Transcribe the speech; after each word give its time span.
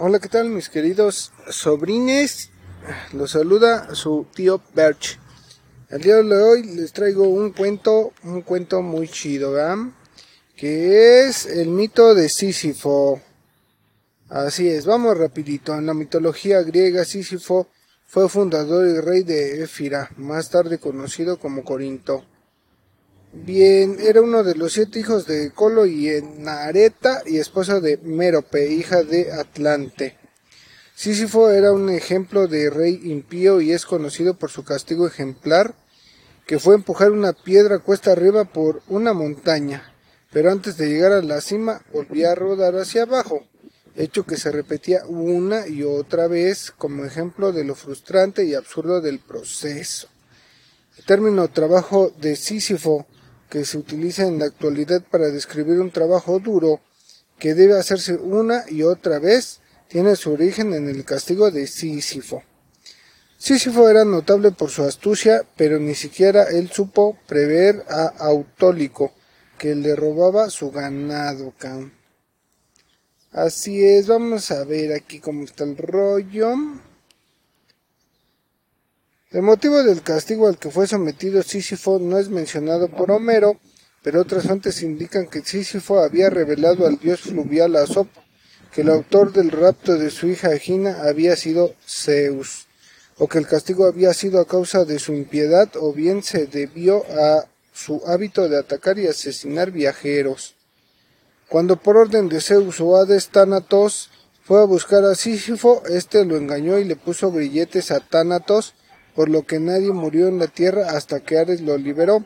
Hola, 0.00 0.20
¿qué 0.20 0.28
tal 0.28 0.48
mis 0.48 0.68
queridos 0.68 1.32
sobrines? 1.50 2.50
Los 3.12 3.32
saluda 3.32 3.96
su 3.96 4.28
tío 4.32 4.62
Berch. 4.72 5.18
El 5.90 6.02
día 6.02 6.22
de 6.22 6.40
hoy 6.40 6.62
les 6.76 6.92
traigo 6.92 7.26
un 7.26 7.50
cuento, 7.50 8.12
un 8.22 8.42
cuento 8.42 8.80
muy 8.80 9.08
chido, 9.08 9.54
¿verdad? 9.54 9.88
Que 10.54 11.24
es 11.24 11.46
el 11.46 11.70
mito 11.70 12.14
de 12.14 12.28
Sísifo. 12.28 13.20
Así 14.28 14.68
es, 14.68 14.86
vamos 14.86 15.18
rapidito. 15.18 15.74
En 15.74 15.86
la 15.86 15.94
mitología 15.94 16.62
griega, 16.62 17.04
Sísifo 17.04 17.66
fue 18.06 18.28
fundador 18.28 18.86
y 18.86 19.00
rey 19.00 19.24
de 19.24 19.64
Éfira, 19.64 20.10
más 20.16 20.48
tarde 20.48 20.78
conocido 20.78 21.40
como 21.40 21.64
Corinto. 21.64 22.24
Bien, 23.30 23.98
era 24.00 24.22
uno 24.22 24.42
de 24.42 24.54
los 24.54 24.72
siete 24.72 25.00
hijos 25.00 25.26
de 25.26 25.50
Colo 25.50 25.84
y 25.84 26.08
Enareta 26.08 27.22
y 27.26 27.36
esposa 27.36 27.78
de 27.78 27.98
Mérope, 27.98 28.72
hija 28.72 29.02
de 29.02 29.30
Atlante. 29.32 30.16
Sísifo 30.94 31.50
era 31.50 31.72
un 31.72 31.90
ejemplo 31.90 32.48
de 32.48 32.70
rey 32.70 32.98
impío 33.04 33.60
y 33.60 33.72
es 33.72 33.84
conocido 33.84 34.32
por 34.32 34.50
su 34.50 34.64
castigo 34.64 35.06
ejemplar, 35.06 35.74
que 36.46 36.58
fue 36.58 36.74
empujar 36.74 37.10
una 37.10 37.34
piedra 37.34 37.80
cuesta 37.80 38.12
arriba 38.12 38.46
por 38.46 38.80
una 38.88 39.12
montaña, 39.12 39.92
pero 40.32 40.50
antes 40.50 40.78
de 40.78 40.88
llegar 40.88 41.12
a 41.12 41.20
la 41.20 41.42
cima 41.42 41.82
volvía 41.92 42.32
a 42.32 42.34
rodar 42.34 42.76
hacia 42.76 43.02
abajo, 43.02 43.46
hecho 43.94 44.24
que 44.24 44.38
se 44.38 44.50
repetía 44.50 45.02
una 45.06 45.68
y 45.68 45.82
otra 45.82 46.28
vez 46.28 46.70
como 46.70 47.04
ejemplo 47.04 47.52
de 47.52 47.64
lo 47.64 47.74
frustrante 47.74 48.44
y 48.44 48.54
absurdo 48.54 49.02
del 49.02 49.18
proceso. 49.18 50.08
El 50.96 51.04
término 51.04 51.46
trabajo 51.48 52.10
de 52.18 52.34
Sísifo 52.34 53.06
que 53.48 53.64
se 53.64 53.78
utiliza 53.78 54.26
en 54.26 54.38
la 54.38 54.46
actualidad 54.46 55.02
para 55.02 55.28
describir 55.28 55.80
un 55.80 55.90
trabajo 55.90 56.38
duro 56.38 56.80
que 57.38 57.54
debe 57.54 57.78
hacerse 57.78 58.14
una 58.14 58.64
y 58.68 58.82
otra 58.82 59.18
vez, 59.18 59.60
tiene 59.88 60.16
su 60.16 60.32
origen 60.32 60.74
en 60.74 60.88
el 60.88 61.04
castigo 61.04 61.50
de 61.50 61.66
Sísifo. 61.66 62.42
Sísifo 63.38 63.88
era 63.88 64.04
notable 64.04 64.50
por 64.50 64.70
su 64.70 64.82
astucia, 64.82 65.46
pero 65.56 65.78
ni 65.78 65.94
siquiera 65.94 66.44
él 66.44 66.70
supo 66.70 67.16
prever 67.26 67.84
a 67.88 68.06
Autólico, 68.18 69.12
que 69.56 69.74
le 69.74 69.94
robaba 69.94 70.50
su 70.50 70.70
ganado. 70.70 71.54
Así 73.30 73.84
es, 73.84 74.08
vamos 74.08 74.50
a 74.50 74.64
ver 74.64 74.92
aquí 74.92 75.20
cómo 75.20 75.44
está 75.44 75.64
el 75.64 75.76
rollo. 75.76 76.54
El 79.30 79.42
motivo 79.42 79.82
del 79.82 80.00
castigo 80.00 80.48
al 80.48 80.56
que 80.56 80.70
fue 80.70 80.86
sometido 80.86 81.42
Sísifo 81.42 81.98
no 81.98 82.18
es 82.18 82.30
mencionado 82.30 82.88
por 82.88 83.10
Homero, 83.10 83.60
pero 84.02 84.22
otras 84.22 84.46
fuentes 84.46 84.82
indican 84.82 85.26
que 85.26 85.42
Sísifo 85.42 85.98
había 85.98 86.30
revelado 86.30 86.86
al 86.86 86.98
dios 86.98 87.20
fluvial 87.20 87.76
Asop 87.76 88.08
que 88.72 88.80
el 88.80 88.88
autor 88.88 89.34
del 89.34 89.50
rapto 89.50 89.98
de 89.98 90.10
su 90.10 90.28
hija 90.28 90.54
Egina 90.54 91.02
había 91.02 91.36
sido 91.36 91.74
Zeus, 91.86 92.68
o 93.18 93.28
que 93.28 93.36
el 93.36 93.46
castigo 93.46 93.86
había 93.86 94.14
sido 94.14 94.40
a 94.40 94.46
causa 94.46 94.86
de 94.86 94.98
su 94.98 95.12
impiedad 95.12 95.68
o 95.76 95.92
bien 95.92 96.22
se 96.22 96.46
debió 96.46 97.04
a 97.10 97.44
su 97.74 98.02
hábito 98.06 98.48
de 98.48 98.58
atacar 98.58 98.98
y 98.98 99.08
asesinar 99.08 99.72
viajeros. 99.72 100.54
Cuando 101.50 101.76
por 101.76 101.98
orden 101.98 102.30
de 102.30 102.40
Zeus 102.40 102.80
o 102.80 102.96
Hades 102.96 103.28
Tánatos 103.28 104.08
fue 104.42 104.62
a 104.62 104.64
buscar 104.64 105.04
a 105.04 105.14
Sísifo, 105.14 105.82
éste 105.86 106.24
lo 106.24 106.38
engañó 106.38 106.78
y 106.78 106.84
le 106.84 106.96
puso 106.96 107.30
grilletes 107.30 107.90
a 107.90 108.00
Tánatos, 108.00 108.72
por 109.18 109.30
lo 109.30 109.44
que 109.44 109.58
nadie 109.58 109.90
murió 109.90 110.28
en 110.28 110.38
la 110.38 110.46
tierra 110.46 110.92
hasta 110.92 111.18
que 111.18 111.38
Ares 111.38 111.60
lo 111.60 111.76
liberó. 111.76 112.24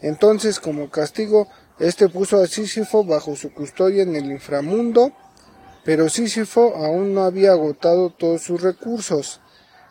Entonces, 0.00 0.60
como 0.60 0.88
castigo, 0.88 1.46
éste 1.78 2.08
puso 2.08 2.40
a 2.40 2.46
Sísifo 2.46 3.04
bajo 3.04 3.36
su 3.36 3.52
custodia 3.52 4.02
en 4.02 4.16
el 4.16 4.32
inframundo, 4.32 5.12
pero 5.84 6.08
Sísifo 6.08 6.74
aún 6.74 7.12
no 7.12 7.24
había 7.24 7.52
agotado 7.52 8.08
todos 8.08 8.40
sus 8.40 8.62
recursos. 8.62 9.42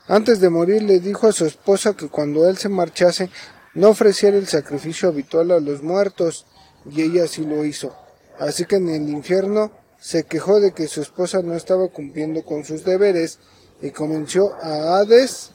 Antes 0.07 0.40
de 0.40 0.50
morir 0.50 0.81
le 0.81 1.00
dijo 1.00 1.28
a 1.28 1.31
su 1.31 1.46
esposa 1.46 1.94
que 1.94 2.09
cuando 2.09 2.50
él 2.50 2.57
se 2.57 2.69
marchase 2.69 3.30
no 3.75 3.90
ofreciera 3.90 4.35
el 4.35 4.47
sacrificio 4.47 5.09
habitual 5.09 5.51
a 5.51 5.59
los 5.59 5.84
muertos, 5.84 6.47
y 6.90 7.03
ella 7.03 7.25
así 7.25 7.46
lo 7.46 7.63
hizo. 7.63 7.96
Así 8.40 8.66
que 8.66 8.78
en 8.78 8.90
el 8.90 9.07
infierno 9.09 9.69
se 10.00 10.24
quejó 10.24 10.59
de 10.59 10.72
que 10.72 10.88
su 10.88 11.03
esposa 11.03 11.44
no 11.44 11.53
estaba 11.53 11.88
cumpliendo 11.90 12.44
con 12.44 12.66
sus 12.66 12.84
deberes 12.84 13.38
y 13.80 13.91
convenció 13.91 14.56
a 14.56 14.97
Hades 14.97 15.51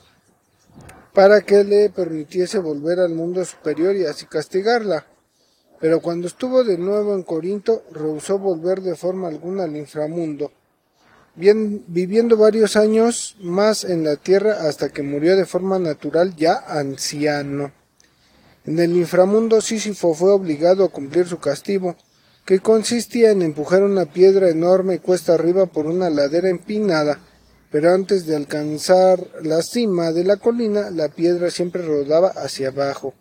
para 1.17 1.41
que 1.41 1.65
le 1.65 1.89
permitiese 1.89 2.59
volver 2.59 3.01
al 3.01 3.15
mundo 3.15 3.43
superior 3.43 3.97
y 3.97 4.05
así 4.05 4.27
castigarla. 4.27 5.07
Pero 5.81 6.03
cuando 6.03 6.27
estuvo 6.27 6.63
de 6.63 6.77
nuevo 6.77 7.15
en 7.15 7.23
Corinto, 7.23 7.85
rehusó 7.91 8.39
volver 8.39 8.83
de 8.83 8.97
forma 8.97 9.29
alguna 9.29 9.65
al 9.65 9.75
inframundo, 9.79 10.53
viviendo 11.35 12.37
varios 12.37 12.77
años 12.77 13.35
más 13.41 13.85
en 13.85 14.05
la 14.05 14.17
tierra 14.17 14.69
hasta 14.69 14.91
que 14.91 15.03
murió 15.03 15.39
de 15.39 15.47
forma 15.47 15.79
natural 15.79 16.37
ya 16.37 16.63
anciano. 16.69 17.73
En 18.67 18.79
el 18.79 18.95
inframundo 18.95 19.63
Sísifo 19.63 20.13
fue 20.13 20.33
obligado 20.33 20.85
a 20.85 20.91
cumplir 20.91 21.27
su 21.27 21.39
castigo, 21.39 21.97
que 22.45 22.61
consistía 22.61 23.31
en 23.31 23.41
empujar 23.41 23.83
una 23.83 24.05
piedra 24.05 24.51
enorme 24.51 24.99
cuesta 24.99 25.33
arriba 25.33 25.65
por 25.65 25.87
una 25.87 26.11
ladera 26.11 26.51
empinada, 26.51 27.21
pero 27.71 27.93
antes 27.93 28.27
de 28.27 28.37
alcanzar 28.37 29.19
la 29.43 29.63
cima 29.63 30.13
de 30.13 30.25
la 30.25 30.37
colina, 30.37 30.91
la 30.91 31.09
piedra 31.09 31.51
siempre 31.51 31.83
rodaba 31.83 32.29
hacia 32.29 32.69
abajo. 32.69 33.15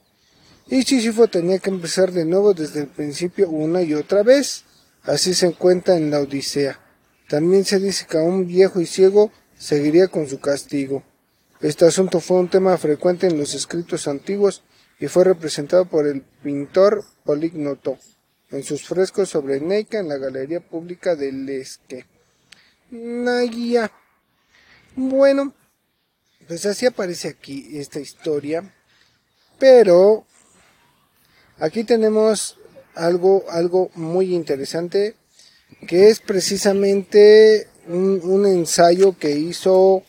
Y 0.68 0.84
Sísifo 0.84 1.28
tenía 1.28 1.60
que 1.60 1.70
empezar 1.70 2.12
de 2.12 2.26
nuevo 2.26 2.54
desde 2.54 2.82
el 2.82 2.88
principio 2.88 3.50
una 3.50 3.82
y 3.82 3.94
otra 3.94 4.24
vez. 4.24 4.64
Así 5.04 5.34
se 5.34 5.48
encuentra 5.48 5.96
en 5.96 6.10
la 6.10 6.20
Odisea. 6.20 6.80
También 7.28 7.66
se 7.66 7.80
dice 7.80 8.06
que 8.10 8.18
a 8.18 8.22
un 8.22 8.48
viejo 8.48 8.82
y 8.82 8.86
ciego 8.86 9.32
seguiría 9.58 10.08
con 10.08 10.28
su 10.28 10.40
castigo. 10.40 11.04
Este 11.62 11.86
asunto 11.86 12.20
fue 12.20 12.38
un 12.38 12.50
tema 12.50 12.78
frecuente 12.78 13.28
en 13.28 13.38
los 13.38 13.54
escritos 13.54 14.08
antiguos 14.08 14.64
y 15.00 15.08
fue 15.08 15.24
representado 15.24 15.86
por 15.86 16.08
el 16.08 16.22
pintor 16.22 17.04
Polígnoto 17.24 17.98
en 18.52 18.64
sus 18.64 18.84
frescos 18.84 19.30
sobre 19.30 19.60
Neica 19.60 20.00
en 20.00 20.08
la 20.08 20.18
Galería 20.18 20.60
Pública 20.60 21.16
de 21.16 21.32
Lesque. 21.32 22.06
Naguía. 22.92 23.92
Bueno, 24.96 25.54
pues 26.48 26.66
así 26.66 26.86
aparece 26.86 27.28
aquí 27.28 27.78
esta 27.78 28.00
historia. 28.00 28.74
Pero 29.60 30.26
aquí 31.60 31.84
tenemos 31.84 32.58
algo, 32.94 33.44
algo 33.50 33.90
muy 33.96 34.34
interesante 34.34 35.16
que 35.88 36.10
es 36.10 36.20
precisamente 36.20 37.68
un, 37.88 38.46
ensayo 38.46 39.18
que 39.18 39.32
hizo 39.32 40.04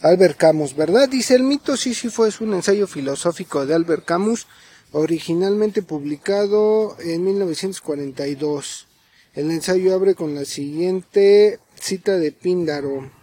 Albert 0.00 0.36
Camus, 0.36 0.74
¿verdad? 0.74 1.08
Dice 1.08 1.34
el 1.34 1.42
mito 1.42 1.76
Sísifo 1.76 2.26
es 2.26 2.40
un 2.40 2.54
ensayo 2.54 2.86
filosófico 2.86 3.66
de 3.66 3.74
Albert 3.74 4.04
Camus, 4.04 4.46
originalmente 4.92 5.82
publicado 5.82 6.96
en 7.00 7.24
1942. 7.24 8.88
El 9.34 9.50
ensayo 9.50 9.94
abre 9.94 10.14
con 10.14 10.34
la 10.34 10.44
siguiente 10.44 11.60
cita 11.74 12.16
de 12.16 12.32
Píndaro. 12.32 13.21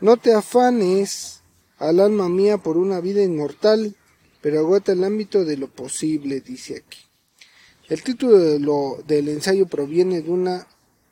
No 0.00 0.16
te 0.16 0.32
afanes 0.32 1.42
al 1.78 2.00
alma 2.00 2.30
mía 2.30 2.56
por 2.56 2.78
una 2.78 3.00
vida 3.00 3.22
inmortal, 3.22 3.94
pero 4.40 4.60
agota 4.60 4.92
el 4.92 5.04
ámbito 5.04 5.44
de 5.44 5.58
lo 5.58 5.68
posible, 5.68 6.40
dice 6.40 6.76
aquí. 6.76 7.00
El 7.88 8.02
título 8.02 8.38
de 8.38 8.58
lo, 8.58 9.02
del 9.06 9.28
ensayo 9.28 9.66
proviene 9.66 10.22
de 10.22 10.30
un 10.30 10.48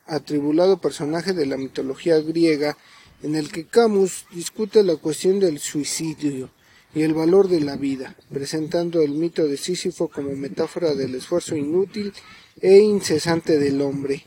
atribulado 0.07 0.81
personaje 0.81 1.35
de 1.35 1.45
la 1.45 1.59
mitología 1.59 2.19
griega 2.21 2.79
en 3.23 3.35
el 3.35 3.53
que 3.53 3.67
Camus 3.67 4.25
discute 4.33 4.83
la 4.83 4.97
cuestión 4.97 5.39
del 5.39 5.59
suicidio 5.59 6.51
y 6.95 7.03
el 7.03 7.13
valor 7.13 7.49
de 7.49 7.61
la 7.61 7.77
vida, 7.77 8.17
presentando 8.33 9.03
el 9.03 9.11
mito 9.11 9.47
de 9.47 9.59
Sísifo 9.59 10.09
como 10.09 10.33
metáfora 10.33 10.95
del 10.95 11.15
esfuerzo 11.15 11.57
inútil 11.57 12.15
e 12.61 12.79
incesante 12.79 13.59
del 13.59 13.83
hombre. 13.83 14.25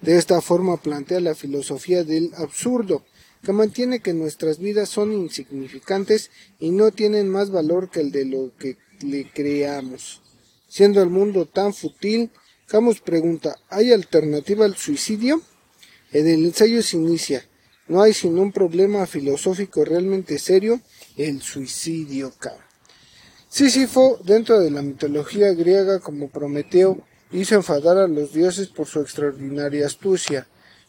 De 0.00 0.16
esta 0.16 0.40
forma 0.40 0.76
plantea 0.76 1.18
la 1.18 1.34
filosofía 1.34 2.04
del 2.04 2.30
absurdo, 2.36 3.04
que 3.46 3.52
mantiene 3.52 4.00
que 4.00 4.12
nuestras 4.12 4.58
vidas 4.58 4.88
son 4.88 5.12
insignificantes 5.12 6.32
y 6.58 6.72
no 6.72 6.90
tienen 6.90 7.28
más 7.28 7.50
valor 7.50 7.90
que 7.90 8.00
el 8.00 8.10
de 8.10 8.24
lo 8.24 8.50
que 8.58 8.76
le 9.02 9.30
creamos. 9.30 10.20
Siendo 10.66 11.00
el 11.00 11.10
mundo 11.10 11.46
tan 11.46 11.72
fútil, 11.72 12.32
Camus 12.66 13.00
pregunta, 13.00 13.54
¿hay 13.70 13.92
alternativa 13.92 14.64
al 14.64 14.76
suicidio? 14.76 15.40
En 16.10 16.26
el 16.26 16.44
ensayo 16.44 16.82
se 16.82 16.96
inicia, 16.96 17.46
no 17.86 18.02
hay 18.02 18.14
sino 18.14 18.42
un 18.42 18.50
problema 18.50 19.06
filosófico 19.06 19.84
realmente 19.84 20.40
serio, 20.40 20.80
el 21.16 21.40
suicidio. 21.40 22.32
Sísifo, 23.48 24.18
dentro 24.24 24.58
de 24.58 24.72
la 24.72 24.82
mitología 24.82 25.52
griega 25.52 26.00
como 26.00 26.30
Prometeo, 26.30 26.98
hizo 27.30 27.54
enfadar 27.54 27.96
a 27.96 28.08
los 28.08 28.32
dioses 28.32 28.66
por 28.66 28.88
su 28.88 29.00
extraordinaria 29.00 29.86
astucia. 29.86 30.48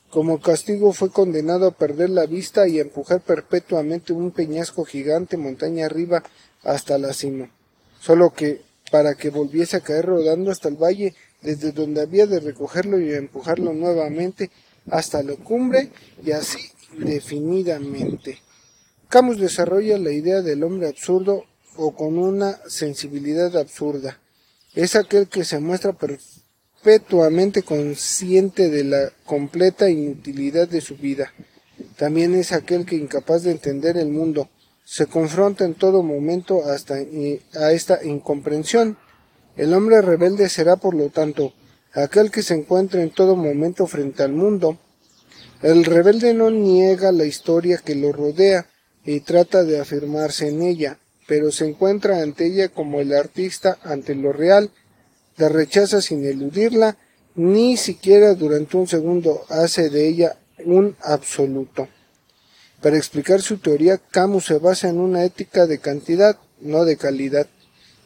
Como 0.10 0.40
castigo 0.40 0.94
fue 0.94 1.12
condenado 1.12 1.68
a 1.68 1.72
perder 1.72 2.10
la 2.10 2.26
vista 2.26 2.68
y 2.68 2.80
a 2.80 2.84
empujar 2.84 3.22
perpetuamente 3.22 4.14
un 4.14 4.32
peñasco 4.32 4.86
gigante 4.86 5.36
montaña 5.36 5.86
arriba 5.86 6.24
hasta 6.64 6.98
la 6.98 7.14
cima, 7.14 7.52
solo 8.00 8.34
que 8.34 8.62
para 8.90 9.16
que 9.16 9.30
volviese 9.30 9.78
a 9.78 9.82
caer 9.82 10.06
rodando 10.06 10.50
hasta 10.50 10.70
el 10.70 10.82
valle, 10.82 11.14
desde 11.42 11.74
donde 11.74 12.02
había 12.02 12.26
de 12.26 12.40
recogerlo 12.40 13.00
y 13.00 13.14
empujarlo 13.14 13.74
nuevamente, 13.74 14.50
hasta 14.90 15.22
la 15.24 15.36
cumbre 15.36 15.92
y 16.24 16.32
así 16.32 16.60
indefinidamente. 16.98 18.40
Camus 19.10 19.40
desarrolla 19.40 19.98
la 19.98 20.12
idea 20.12 20.42
del 20.42 20.64
hombre 20.64 20.88
absurdo 20.88 21.44
o 21.76 21.96
con 21.96 22.18
una 22.18 22.60
sensibilidad 22.68 23.56
absurda. 23.58 24.20
Es 24.74 24.96
aquel 24.96 25.28
que 25.28 25.44
se 25.44 25.60
muestra 25.60 25.94
perpetuamente 26.84 27.64
consciente 27.64 28.70
de 28.70 28.84
la 28.84 29.12
completa 29.26 29.90
inutilidad 29.90 30.68
de 30.68 30.82
su 30.82 30.96
vida. 30.96 31.34
También 31.98 32.36
es 32.36 32.54
aquel 32.54 32.86
que 32.86 32.96
incapaz 32.96 33.44
de 33.44 33.52
entender 33.52 33.98
el 33.98 34.10
mundo, 34.10 34.50
se 34.90 35.06
confronta 35.06 35.66
en 35.66 35.74
todo 35.74 36.02
momento 36.02 36.64
hasta 36.64 36.96
a 36.96 37.72
esta 37.74 38.06
incomprensión. 38.06 38.98
El 39.58 39.74
hombre 39.74 40.02
rebelde 40.02 40.48
será, 40.48 40.78
por 40.78 40.96
lo 40.96 41.10
tanto, 41.10 41.54
aquel 41.94 42.32
que 42.32 42.42
se 42.42 42.54
encuentra 42.54 43.02
en 43.02 43.10
todo 43.10 43.36
momento 43.36 43.86
frente 43.86 44.24
al 44.24 44.32
mundo. 44.32 44.78
El 45.62 45.84
rebelde 45.84 46.34
no 46.34 46.52
niega 46.52 47.12
la 47.12 47.26
historia 47.26 47.82
que 47.84 47.96
lo 47.96 48.14
rodea 48.14 48.68
y 49.04 49.20
trata 49.20 49.66
de 49.66 49.82
afirmarse 49.82 50.48
en 50.48 50.62
ella, 50.62 51.00
pero 51.28 51.52
se 51.52 51.68
encuentra 51.68 52.22
ante 52.22 52.46
ella 52.46 52.70
como 52.70 53.02
el 53.02 53.14
artista 53.14 53.78
ante 53.84 54.16
lo 54.16 54.32
real, 54.32 54.72
la 55.38 55.50
rechaza 55.50 56.02
sin 56.02 56.26
eludirla, 56.26 56.98
ni 57.36 57.78
siquiera 57.78 58.34
durante 58.34 58.78
un 58.78 58.88
segundo 58.88 59.46
hace 59.50 59.90
de 59.90 60.08
ella 60.08 60.38
un 60.66 60.96
absoluto. 61.02 61.88
Para 62.82 62.98
explicar 62.98 63.42
su 63.42 63.58
teoría, 63.58 63.98
Camus 63.98 64.46
se 64.46 64.58
basa 64.58 64.90
en 64.90 65.00
una 65.00 65.24
ética 65.24 65.66
de 65.68 65.80
cantidad, 65.80 66.38
no 66.60 66.86
de 66.86 66.98
calidad, 66.98 67.48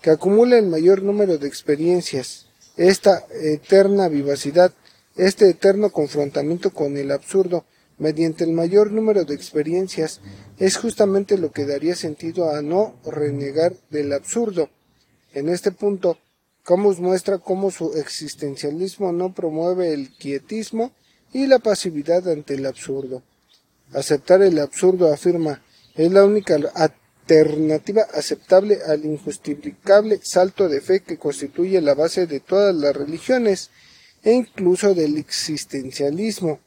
que 0.02 0.10
acumula 0.10 0.58
el 0.58 0.68
mayor 0.68 1.04
número 1.04 1.38
de 1.38 1.48
experiencias, 1.48 2.48
esta 2.78 3.26
eterna 3.42 4.08
vivacidad, 4.08 4.74
este 5.16 5.50
eterno 5.50 5.92
confrontamiento 5.92 6.72
con 6.72 6.98
el 6.98 7.12
absurdo, 7.12 7.66
mediante 7.98 8.44
el 8.44 8.52
mayor 8.52 8.92
número 8.92 9.26
de 9.26 9.36
experiencias, 9.36 10.22
es 10.58 10.78
justamente 10.78 11.38
lo 11.38 11.52
que 11.52 11.66
daría 11.66 11.96
sentido 11.96 12.50
a 12.50 12.62
no 12.62 12.96
renegar 13.06 13.74
del 13.90 14.12
absurdo. 14.14 14.70
En 15.34 15.50
este 15.50 15.72
punto, 15.72 16.18
Camus 16.64 17.00
muestra 17.00 17.40
cómo 17.40 17.72
su 17.72 17.94
existencialismo 17.98 19.12
no 19.12 19.34
promueve 19.34 19.94
el 19.94 20.10
quietismo 20.12 20.92
y 21.34 21.48
la 21.48 21.60
pasividad 21.60 22.28
ante 22.30 22.54
el 22.54 22.66
absurdo. 22.66 23.24
Aceptar 23.94 24.42
el 24.42 24.60
absurdo, 24.60 25.12
afirma, 25.12 25.64
es 25.96 26.12
la 26.12 26.24
única 26.24 26.58
alternativa 26.76 28.04
aceptable 28.14 28.80
al 28.88 29.06
injustificable 29.06 30.20
salto 30.24 30.70
de 30.70 30.82
fe 30.82 31.02
que 31.02 31.18
constituye 31.18 31.82
la 31.82 31.96
base 31.96 32.28
de 32.28 32.40
todas 32.40 32.76
las 32.76 32.96
religiones 32.96 33.70
e 34.24 34.32
incluso 34.32 34.94
del 34.94 35.18
existencialismo, 35.18 36.60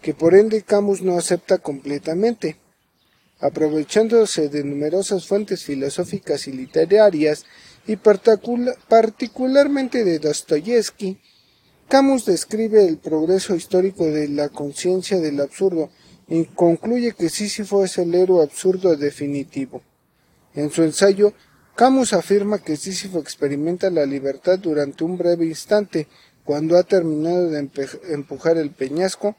que 0.00 0.14
por 0.14 0.34
ende 0.34 0.62
Camus 0.62 1.02
no 1.02 1.18
acepta 1.18 1.58
completamente. 1.58 2.56
Aprovechándose 3.40 4.48
de 4.48 4.62
numerosas 4.64 5.26
fuentes 5.26 5.64
filosóficas 5.64 6.46
y 6.46 6.52
literarias, 6.52 7.44
y 7.86 7.96
particularmente 7.96 10.04
de 10.04 10.18
Dostoyevsky, 10.18 11.20
Camus 11.88 12.24
describe 12.24 12.86
el 12.86 12.98
progreso 12.98 13.54
histórico 13.54 14.06
de 14.06 14.28
la 14.28 14.48
conciencia 14.48 15.18
del 15.18 15.40
absurdo 15.40 15.90
y 16.26 16.46
concluye 16.46 17.12
que 17.12 17.28
Sísifo 17.28 17.84
es 17.84 17.98
el 17.98 18.14
héroe 18.14 18.42
absurdo 18.42 18.96
definitivo. 18.96 19.82
En 20.54 20.70
su 20.70 20.82
ensayo, 20.82 21.34
Camus 21.76 22.12
afirma 22.12 22.58
que 22.58 22.76
Sísifo 22.76 23.18
experimenta 23.18 23.90
la 23.90 24.06
libertad 24.06 24.58
durante 24.58 25.04
un 25.04 25.18
breve 25.18 25.44
instante, 25.44 26.06
cuando 26.44 26.76
ha 26.76 26.84
terminado 26.84 27.50
de 27.50 27.68
empujar 28.10 28.58
el 28.58 28.70
peñasco 28.70 29.34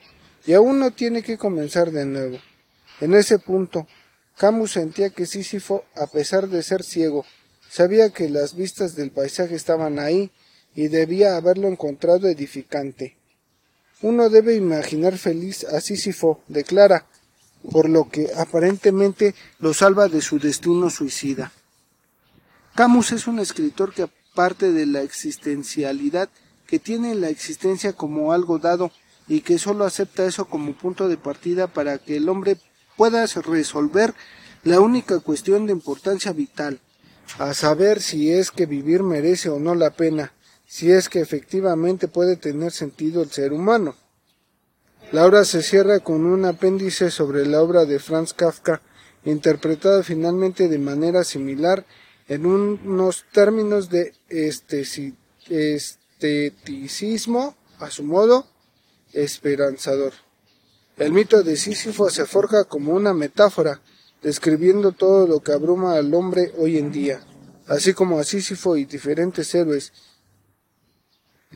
y 0.45 0.53
aún 0.53 0.79
no 0.79 0.91
tiene 0.91 1.23
que 1.23 1.37
comenzar 1.37 1.91
de 1.91 2.05
nuevo. 2.05 2.37
En 2.99 3.13
ese 3.13 3.39
punto, 3.39 3.87
Camus 4.37 4.73
sentía 4.73 5.09
que 5.09 5.25
Sísifo, 5.25 5.85
a 5.95 6.07
pesar 6.07 6.49
de 6.49 6.61
ser 6.61 6.83
ciego, 6.83 7.25
sabía 7.75 8.09
que 8.11 8.29
las 8.29 8.55
vistas 8.55 8.95
del 8.95 9.11
paisaje 9.11 9.53
estaban 9.53 9.99
ahí 9.99 10.31
y 10.75 10.87
debía 10.87 11.35
haberlo 11.35 11.67
encontrado 11.67 12.29
edificante. 12.29 13.17
Uno 14.01 14.29
debe 14.29 14.55
imaginar 14.55 15.17
feliz 15.17 15.65
a 15.65 15.81
Sísifo, 15.81 16.39
declara, 16.47 17.05
por 17.69 17.89
lo 17.89 18.07
que 18.07 18.29
aparentemente 18.37 19.35
lo 19.59 19.73
salva 19.73 20.07
de 20.07 20.21
su 20.21 20.39
destino 20.39 20.89
suicida. 20.89 21.51
Camus 22.75 23.11
es 23.11 23.27
un 23.27 23.39
escritor 23.39 23.93
que 23.93 24.03
aparte 24.03 24.71
de 24.71 24.85
la 24.85 25.01
existencialidad 25.01 26.29
que 26.67 26.79
tiene 26.79 27.13
la 27.13 27.27
existencia 27.27 27.91
como 27.91 28.31
algo 28.31 28.57
dado 28.57 28.89
y 29.27 29.41
que 29.41 29.59
sólo 29.59 29.83
acepta 29.83 30.25
eso 30.25 30.45
como 30.45 30.77
punto 30.77 31.09
de 31.09 31.17
partida 31.17 31.67
para 31.67 31.97
que 31.97 32.15
el 32.15 32.29
hombre 32.29 32.55
pueda 32.95 33.25
resolver 33.25 34.13
la 34.63 34.79
única 34.79 35.19
cuestión 35.19 35.65
de 35.65 35.73
importancia 35.73 36.31
vital, 36.31 36.79
a 37.37 37.53
saber 37.53 38.01
si 38.01 38.31
es 38.31 38.51
que 38.51 38.65
vivir 38.65 39.03
merece 39.03 39.49
o 39.49 39.59
no 39.59 39.75
la 39.75 39.91
pena, 39.91 40.33
si 40.65 40.91
es 40.91 41.09
que 41.09 41.19
efectivamente 41.19 42.07
puede 42.07 42.35
tener 42.35 42.71
sentido 42.71 43.21
el 43.21 43.31
ser 43.31 43.53
humano. 43.53 43.95
La 45.11 45.25
obra 45.25 45.45
se 45.45 45.61
cierra 45.61 45.99
con 45.99 46.25
un 46.25 46.45
apéndice 46.45 47.11
sobre 47.11 47.45
la 47.45 47.61
obra 47.61 47.85
de 47.85 47.99
Franz 47.99 48.33
Kafka, 48.33 48.81
interpretada 49.23 50.03
finalmente 50.03 50.67
de 50.67 50.79
manera 50.79 51.23
similar 51.23 51.85
en 52.27 52.45
unos 52.45 53.25
términos 53.31 53.89
de 53.89 54.13
esteticismo, 55.49 57.55
a 57.79 57.91
su 57.91 58.03
modo, 58.03 58.47
esperanzador. 59.13 60.13
El 60.97 61.11
mito 61.11 61.43
de 61.43 61.57
Sísifo 61.57 62.09
se 62.09 62.25
forja 62.25 62.63
como 62.63 62.93
una 62.93 63.13
metáfora, 63.13 63.81
describiendo 64.25 64.91
todo 64.91 65.27
lo 65.27 65.41
que 65.41 65.51
abruma 65.51 65.93
al 65.93 66.11
hombre 66.15 66.51
hoy 66.57 66.79
en 66.79 66.91
día, 66.91 67.21
así 67.67 67.93
como 67.93 68.17
a 68.17 68.23
Sísifo 68.23 68.75
y 68.75 68.85
diferentes 68.85 69.53
héroes 69.53 69.93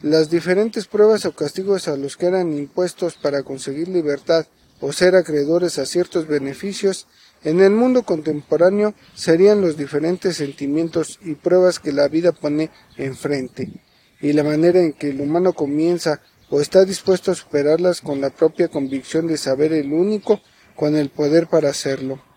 las 0.03 0.29
diferentes 0.29 0.85
pruebas 0.85 1.25
o 1.25 1.31
castigos 1.31 1.87
a 1.87 1.97
los 1.97 2.15
que 2.15 2.27
eran 2.27 2.53
impuestos 2.55 3.15
para 3.15 3.41
conseguir 3.41 3.87
libertad 3.87 4.45
o 4.81 4.93
ser 4.93 5.15
acreedores 5.15 5.79
a 5.79 5.87
ciertos 5.87 6.27
beneficios 6.27 7.07
en 7.43 7.59
el 7.59 7.71
mundo 7.71 8.03
contemporáneo 8.03 8.93
serían 9.15 9.61
los 9.61 9.75
diferentes 9.75 10.37
sentimientos 10.37 11.17
y 11.23 11.33
pruebas 11.33 11.79
que 11.79 11.91
la 11.91 12.07
vida 12.07 12.33
pone 12.33 12.69
enfrente, 12.97 13.81
y 14.21 14.33
la 14.33 14.43
manera 14.43 14.79
en 14.79 14.93
que 14.93 15.09
el 15.09 15.19
humano 15.21 15.53
comienza 15.53 16.21
o 16.51 16.61
está 16.61 16.85
dispuesto 16.85 17.31
a 17.31 17.35
superarlas 17.35 18.01
con 18.01 18.21
la 18.21 18.29
propia 18.29 18.67
convicción 18.67 19.25
de 19.25 19.37
saber 19.37 19.73
el 19.73 19.91
único 19.91 20.39
con 20.75 20.95
el 20.95 21.09
poder 21.09 21.47
para 21.47 21.71
hacerlo. 21.71 22.28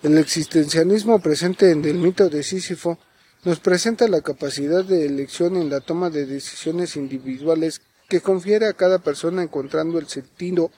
El 0.00 0.16
existencialismo 0.16 1.18
presente 1.18 1.72
en 1.72 1.84
el 1.84 1.94
mito 1.94 2.28
de 2.28 2.44
Sísifo 2.44 2.98
nos 3.44 3.58
presenta 3.58 4.06
la 4.06 4.20
capacidad 4.20 4.84
de 4.84 5.04
elección 5.04 5.56
en 5.56 5.70
la 5.70 5.80
toma 5.80 6.08
de 6.08 6.24
decisiones 6.24 6.94
individuales 6.94 7.80
que 8.08 8.20
confiere 8.20 8.66
a 8.66 8.74
cada 8.74 9.00
persona 9.00 9.42
encontrando 9.42 9.98
el 9.98 10.06
sentido 10.06 10.70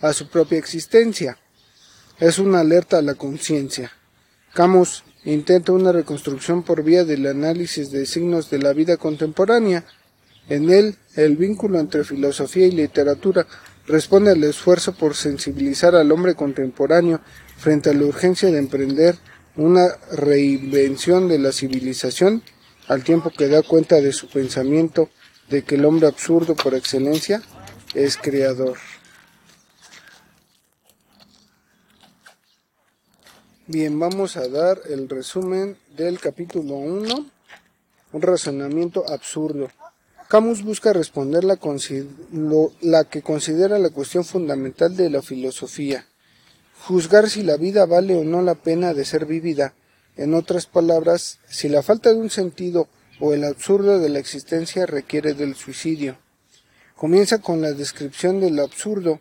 a 0.00 0.12
su 0.12 0.28
propia 0.28 0.58
existencia. 0.58 1.38
Es 2.20 2.38
una 2.38 2.60
alerta 2.60 2.98
a 2.98 3.02
la 3.02 3.16
conciencia. 3.16 3.90
Camus 4.54 5.02
intenta 5.24 5.72
una 5.72 5.90
reconstrucción 5.90 6.62
por 6.62 6.84
vía 6.84 7.04
del 7.04 7.26
análisis 7.26 7.90
de 7.90 8.06
signos 8.06 8.48
de 8.48 8.58
la 8.58 8.72
vida 8.72 8.96
contemporánea. 8.96 9.84
En 10.48 10.70
él, 10.70 10.96
el 11.16 11.36
vínculo 11.36 11.80
entre 11.80 12.04
filosofía 12.04 12.68
y 12.68 12.70
literatura 12.70 13.44
responde 13.88 14.30
al 14.30 14.44
esfuerzo 14.44 14.94
por 14.94 15.16
sensibilizar 15.16 15.96
al 15.96 16.12
hombre 16.12 16.36
contemporáneo 16.36 17.20
frente 17.58 17.90
a 17.90 17.92
la 17.92 18.06
urgencia 18.06 18.50
de 18.50 18.58
emprender 18.58 19.16
una 19.56 19.88
reinvención 20.12 21.28
de 21.28 21.38
la 21.38 21.52
civilización 21.52 22.42
al 22.86 23.04
tiempo 23.04 23.30
que 23.30 23.48
da 23.48 23.62
cuenta 23.62 23.96
de 23.96 24.12
su 24.12 24.28
pensamiento 24.28 25.10
de 25.50 25.64
que 25.64 25.74
el 25.74 25.84
hombre 25.84 26.06
absurdo 26.06 26.54
por 26.54 26.74
excelencia 26.74 27.42
es 27.94 28.16
creador. 28.16 28.78
Bien, 33.66 33.98
vamos 33.98 34.38
a 34.38 34.48
dar 34.48 34.80
el 34.88 35.08
resumen 35.10 35.76
del 35.94 36.18
capítulo 36.20 36.76
1, 36.76 37.26
un 38.12 38.22
razonamiento 38.22 39.04
absurdo. 39.06 39.68
Camus 40.28 40.62
busca 40.62 40.94
responder 40.94 41.44
la, 41.44 41.58
la 42.80 43.04
que 43.04 43.20
considera 43.20 43.78
la 43.78 43.90
cuestión 43.90 44.24
fundamental 44.24 44.96
de 44.96 45.10
la 45.10 45.20
filosofía, 45.20 46.06
juzgar 46.80 47.28
si 47.28 47.42
la 47.42 47.56
vida 47.56 47.86
vale 47.86 48.16
o 48.16 48.24
no 48.24 48.42
la 48.42 48.54
pena 48.54 48.94
de 48.94 49.04
ser 49.04 49.26
vivida, 49.26 49.74
en 50.16 50.34
otras 50.34 50.66
palabras, 50.66 51.38
si 51.48 51.68
la 51.68 51.82
falta 51.82 52.10
de 52.10 52.16
un 52.16 52.30
sentido 52.30 52.88
o 53.20 53.32
el 53.32 53.44
absurdo 53.44 53.98
de 53.98 54.08
la 54.08 54.18
existencia 54.18 54.86
requiere 54.86 55.34
del 55.34 55.54
suicidio. 55.54 56.18
Comienza 56.96 57.38
con 57.38 57.62
la 57.62 57.72
descripción 57.72 58.40
del 58.40 58.58
absurdo. 58.58 59.20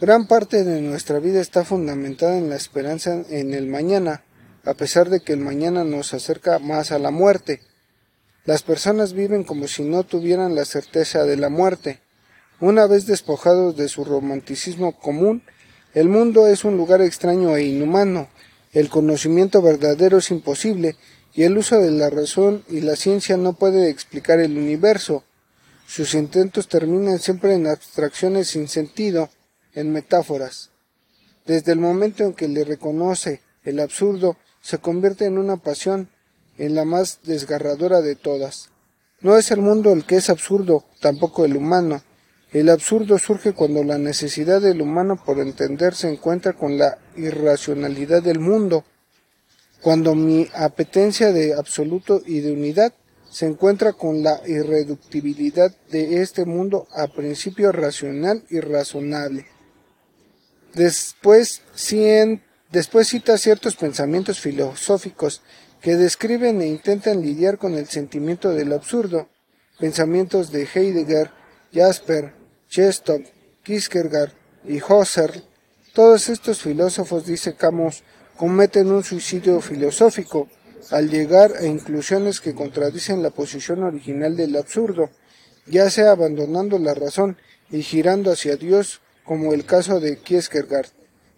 Gran 0.00 0.26
parte 0.26 0.64
de 0.64 0.82
nuestra 0.82 1.18
vida 1.18 1.40
está 1.40 1.64
fundamentada 1.64 2.36
en 2.36 2.50
la 2.50 2.56
esperanza 2.56 3.24
en 3.30 3.54
el 3.54 3.66
mañana, 3.66 4.22
a 4.64 4.74
pesar 4.74 5.08
de 5.08 5.20
que 5.20 5.32
el 5.32 5.40
mañana 5.40 5.84
nos 5.84 6.12
acerca 6.12 6.58
más 6.58 6.92
a 6.92 6.98
la 6.98 7.10
muerte. 7.10 7.62
Las 8.44 8.62
personas 8.62 9.14
viven 9.14 9.44
como 9.44 9.66
si 9.68 9.82
no 9.82 10.04
tuvieran 10.04 10.54
la 10.54 10.64
certeza 10.64 11.24
de 11.24 11.36
la 11.36 11.48
muerte. 11.48 12.00
Una 12.60 12.86
vez 12.86 13.06
despojado 13.06 13.72
de 13.72 13.88
su 13.88 14.04
romanticismo 14.04 14.98
común, 14.98 15.42
el 15.94 16.08
mundo 16.08 16.46
es 16.46 16.64
un 16.64 16.76
lugar 16.76 17.00
extraño 17.00 17.56
e 17.56 17.64
inhumano, 17.64 18.28
el 18.72 18.88
conocimiento 18.90 19.62
verdadero 19.62 20.18
es 20.18 20.30
imposible, 20.30 20.96
y 21.34 21.44
el 21.44 21.56
uso 21.56 21.78
de 21.78 21.90
la 21.90 22.10
razón 22.10 22.64
y 22.68 22.80
la 22.80 22.96
ciencia 22.96 23.36
no 23.36 23.52
puede 23.52 23.88
explicar 23.88 24.40
el 24.40 24.58
universo. 24.58 25.24
Sus 25.86 26.14
intentos 26.14 26.68
terminan 26.68 27.18
siempre 27.18 27.54
en 27.54 27.66
abstracciones 27.66 28.48
sin 28.48 28.68
sentido, 28.68 29.30
en 29.74 29.92
metáforas. 29.92 30.70
Desde 31.46 31.72
el 31.72 31.78
momento 31.78 32.24
en 32.24 32.34
que 32.34 32.48
le 32.48 32.64
reconoce 32.64 33.40
el 33.64 33.80
absurdo, 33.80 34.36
se 34.60 34.78
convierte 34.78 35.24
en 35.24 35.38
una 35.38 35.56
pasión, 35.56 36.10
en 36.58 36.74
la 36.74 36.84
más 36.84 37.20
desgarradora 37.22 38.00
de 38.00 38.16
todas. 38.16 38.70
No 39.20 39.36
es 39.36 39.50
el 39.50 39.60
mundo 39.60 39.92
el 39.92 40.04
que 40.04 40.16
es 40.16 40.30
absurdo, 40.30 40.84
tampoco 41.00 41.44
el 41.44 41.56
humano. 41.56 42.02
El 42.52 42.70
absurdo 42.70 43.18
surge 43.18 43.52
cuando 43.52 43.84
la 43.84 43.98
necesidad 43.98 44.62
del 44.62 44.80
humano 44.80 45.22
por 45.22 45.38
entender 45.38 45.94
se 45.94 46.08
encuentra 46.08 46.54
con 46.54 46.78
la 46.78 46.96
irracionalidad 47.14 48.22
del 48.22 48.38
mundo, 48.38 48.84
cuando 49.82 50.14
mi 50.14 50.48
apetencia 50.54 51.30
de 51.32 51.52
absoluto 51.52 52.22
y 52.24 52.40
de 52.40 52.52
unidad 52.52 52.94
se 53.30 53.46
encuentra 53.46 53.92
con 53.92 54.22
la 54.22 54.40
irreductibilidad 54.46 55.76
de 55.90 56.22
este 56.22 56.46
mundo 56.46 56.88
a 56.94 57.08
principio 57.08 57.70
racional 57.70 58.42
y 58.48 58.60
razonable. 58.60 59.46
Después, 60.74 61.60
después 62.72 63.08
cita 63.08 63.36
ciertos 63.36 63.76
pensamientos 63.76 64.40
filosóficos 64.40 65.42
que 65.82 65.96
describen 65.96 66.62
e 66.62 66.66
intentan 66.66 67.20
lidiar 67.20 67.58
con 67.58 67.74
el 67.74 67.88
sentimiento 67.88 68.52
del 68.52 68.72
absurdo, 68.72 69.28
pensamientos 69.78 70.50
de 70.50 70.66
Heidegger, 70.74 71.30
Jasper, 71.72 72.37
Chestov, 72.68 73.22
Kierkegaard 73.62 74.32
y 74.66 74.80
Husserl. 74.82 75.42
Todos 75.94 76.28
estos 76.28 76.60
filósofos, 76.60 77.24
dice 77.24 77.54
Camus, 77.54 78.02
cometen 78.36 78.92
un 78.92 79.02
suicidio 79.02 79.60
filosófico 79.62 80.48
al 80.90 81.08
llegar 81.08 81.56
a 81.56 81.66
inclusiones 81.66 82.40
que 82.40 82.54
contradicen 82.54 83.22
la 83.22 83.30
posición 83.30 83.82
original 83.82 84.36
del 84.36 84.54
absurdo, 84.56 85.10
ya 85.66 85.88
sea 85.90 86.10
abandonando 86.10 86.78
la 86.78 86.94
razón 86.94 87.38
y 87.70 87.82
girando 87.82 88.30
hacia 88.30 88.56
Dios, 88.56 89.00
como 89.24 89.54
el 89.54 89.64
caso 89.64 89.98
de 89.98 90.18
Kierkegaard 90.18 90.88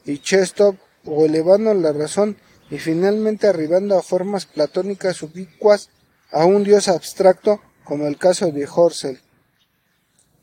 y 0.05 0.19
Chestov, 0.19 0.77
o 1.05 1.25
elevando 1.25 1.73
la 1.75 1.93
razón 1.93 2.37
y 2.71 2.79
finalmente 2.79 3.47
arribando 3.47 3.97
a 3.97 4.03
formas 4.03 4.47
platónicas 4.47 5.23
ubicuas 5.23 5.91
a 6.31 6.45
un 6.45 6.65
dios 6.65 6.89
abstracto 6.89 7.61
como 7.85 8.07
el 8.07 8.19
caso 8.19 8.51
de 8.51 8.69
Horsel. 8.69 9.21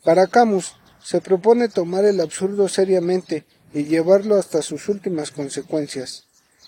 Para 0.08 0.28
Camus 0.28 0.78
se 1.04 1.20
propone 1.20 1.68
tomar 1.68 2.06
el 2.06 2.22
absurdo 2.22 2.70
seriamente 2.70 3.44
y 3.74 3.84
llevarlo 3.84 4.38
hasta 4.38 4.62
sus 4.62 4.88
últimas 4.88 5.32
consecuencias. 5.32 6.24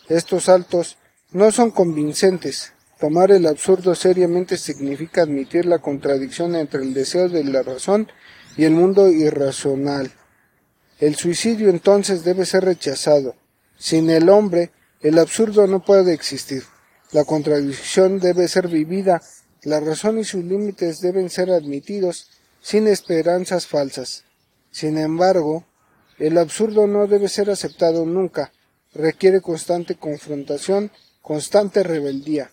Estos 0.09 0.43
saltos 0.43 0.97
no 1.31 1.49
son 1.53 1.71
convincentes. 1.71 2.73
Tomar 2.99 3.31
el 3.31 3.45
absurdo 3.45 3.95
seriamente 3.95 4.57
significa 4.57 5.21
admitir 5.21 5.65
la 5.65 5.79
contradicción 5.79 6.53
entre 6.57 6.81
el 6.81 6.93
deseo 6.93 7.29
de 7.29 7.45
la 7.45 7.63
razón 7.63 8.11
y 8.57 8.65
el 8.65 8.71
mundo 8.71 9.07
irracional. 9.07 10.11
El 10.99 11.15
suicidio 11.15 11.69
entonces 11.69 12.25
debe 12.25 12.45
ser 12.45 12.65
rechazado. 12.65 13.37
Sin 13.77 14.09
el 14.09 14.27
hombre, 14.27 14.71
el 14.99 15.17
absurdo 15.17 15.65
no 15.65 15.81
puede 15.81 16.13
existir. 16.13 16.63
La 17.13 17.23
contradicción 17.23 18.19
debe 18.19 18.49
ser 18.49 18.67
vivida, 18.67 19.21
la 19.63 19.79
razón 19.79 20.19
y 20.19 20.25
sus 20.25 20.43
límites 20.43 20.99
deben 20.99 21.29
ser 21.29 21.51
admitidos 21.51 22.31
sin 22.61 22.87
esperanzas 22.87 23.67
falsas. 23.67 24.23
Sin 24.71 24.97
embargo, 24.97 25.65
el 26.17 26.37
absurdo 26.37 26.87
no 26.87 27.07
debe 27.07 27.29
ser 27.29 27.49
aceptado 27.49 28.05
nunca, 28.05 28.51
requiere 28.93 29.41
constante 29.41 29.95
confrontación, 29.95 30.91
constante 31.21 31.83
rebeldía. 31.83 32.51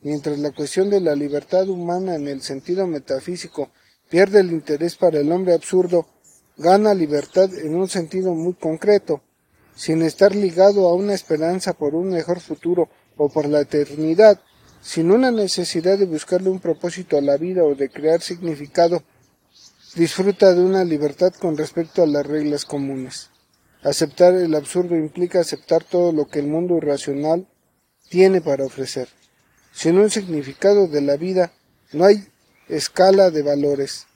Mientras 0.00 0.38
la 0.38 0.52
cuestión 0.52 0.90
de 0.90 1.00
la 1.00 1.14
libertad 1.16 1.68
humana 1.68 2.14
en 2.14 2.28
el 2.28 2.42
sentido 2.42 2.86
metafísico 2.86 3.70
pierde 4.08 4.40
el 4.40 4.52
interés 4.52 4.96
para 4.96 5.18
el 5.18 5.32
hombre 5.32 5.54
absurdo, 5.54 6.06
gana 6.56 6.94
libertad 6.94 7.52
en 7.54 7.74
un 7.74 7.88
sentido 7.88 8.34
muy 8.34 8.54
concreto, 8.54 9.22
sin 9.74 10.02
estar 10.02 10.34
ligado 10.34 10.88
a 10.88 10.94
una 10.94 11.14
esperanza 11.14 11.72
por 11.72 11.94
un 11.94 12.10
mejor 12.10 12.40
futuro 12.40 12.88
o 13.16 13.28
por 13.28 13.48
la 13.48 13.60
eternidad, 13.60 14.40
sin 14.80 15.10
una 15.10 15.30
necesidad 15.30 15.98
de 15.98 16.06
buscarle 16.06 16.50
un 16.50 16.60
propósito 16.60 17.16
a 17.16 17.20
la 17.20 17.36
vida 17.36 17.64
o 17.64 17.74
de 17.74 17.88
crear 17.88 18.20
significado, 18.20 19.02
disfruta 19.94 20.54
de 20.54 20.62
una 20.62 20.84
libertad 20.84 21.32
con 21.32 21.56
respecto 21.56 22.02
a 22.02 22.06
las 22.06 22.26
reglas 22.26 22.64
comunes. 22.64 23.30
Aceptar 23.82 24.34
el 24.34 24.54
absurdo 24.54 24.96
implica 24.96 25.40
aceptar 25.40 25.84
todo 25.84 26.12
lo 26.12 26.26
que 26.26 26.40
el 26.40 26.46
mundo 26.46 26.76
irracional 26.76 27.46
tiene 28.08 28.40
para 28.40 28.64
ofrecer. 28.64 29.08
Sin 29.72 29.98
un 29.98 30.10
significado 30.10 30.88
de 30.88 31.00
la 31.00 31.16
vida, 31.16 31.52
no 31.92 32.04
hay 32.04 32.26
escala 32.68 33.30
de 33.30 33.42
valores. 33.42 34.06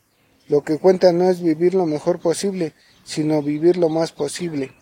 Lo 0.48 0.62
que 0.62 0.78
cuenta 0.78 1.12
no 1.12 1.30
es 1.30 1.40
vivir 1.40 1.74
lo 1.74 1.86
mejor 1.86 2.20
posible, 2.20 2.74
sino 3.04 3.42
vivir 3.42 3.76
lo 3.76 3.88
más 3.88 4.12
posible. 4.12 4.72